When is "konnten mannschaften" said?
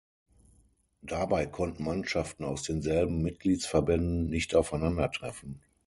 1.45-2.43